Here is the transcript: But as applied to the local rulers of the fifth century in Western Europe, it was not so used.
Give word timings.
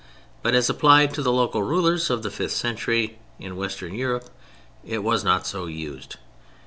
But 0.41 0.55
as 0.55 0.67
applied 0.67 1.13
to 1.13 1.21
the 1.21 1.31
local 1.31 1.61
rulers 1.61 2.09
of 2.09 2.23
the 2.23 2.31
fifth 2.31 2.53
century 2.53 3.19
in 3.37 3.55
Western 3.55 3.93
Europe, 3.93 4.31
it 4.83 5.03
was 5.03 5.23
not 5.23 5.45
so 5.45 5.67
used. 5.67 6.15